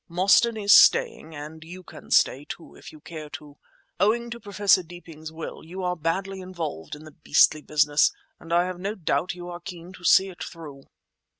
[0.07, 3.57] Mostyn is staying, and you can stay, too, if you care to.
[3.99, 8.65] Owing to Professor Deeping's will you are badly involved in the beastly business, and I
[8.65, 10.85] have no doubt you are keen to see it through."